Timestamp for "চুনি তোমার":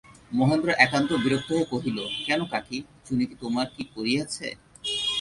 3.05-3.67